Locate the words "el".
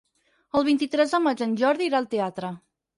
0.59-0.65